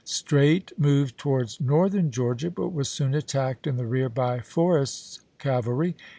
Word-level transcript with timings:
Streight 0.03 0.71
moved 0.79 1.15
towards 1.19 1.61
Northern 1.61 2.09
Georgia, 2.09 2.49
but 2.49 2.69
was 2.69 2.89
soon 2.89 3.13
attacked 3.13 3.67
in 3.67 3.77
the 3.77 3.85
rear 3.85 4.09
by 4.09 4.39
Forrest's 4.39 5.19
cavalry. 5.37 5.95